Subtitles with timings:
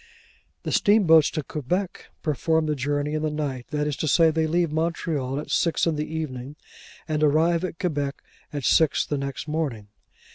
[0.63, 4.47] The steamboats to Quebec perform the journey in the night; that is to say, they
[4.47, 6.55] leave Montreal at six in the evening,
[7.07, 9.89] and arrive at Quebec at six next morning.